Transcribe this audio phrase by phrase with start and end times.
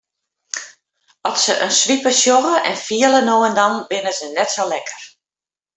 [1.29, 5.01] At se in swipe sjogge en fiele no dan binne se net sa lekker.